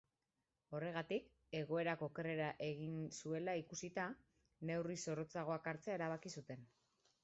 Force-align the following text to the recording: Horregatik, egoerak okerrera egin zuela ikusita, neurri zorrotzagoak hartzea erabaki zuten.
Horregatik, 0.77 1.27
egoerak 1.59 2.01
okerrera 2.09 2.49
egin 2.69 2.97
zuela 3.21 3.57
ikusita, 3.63 4.09
neurri 4.73 5.01
zorrotzagoak 5.09 5.75
hartzea 5.75 6.01
erabaki 6.03 6.39
zuten. 6.41 6.71